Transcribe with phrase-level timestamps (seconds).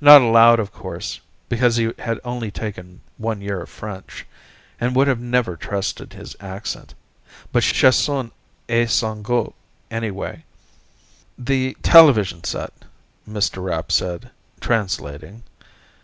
[0.00, 4.24] Not aloud, of course, because he had only taken one year of French,
[4.80, 6.94] and would never have trusted his accent.
[7.50, 8.30] But chacun
[8.68, 9.54] a son gout,
[9.90, 10.44] anyway.
[11.36, 12.72] "The television set,"
[13.28, 13.60] Mr.
[13.64, 15.42] Rapp said, translating.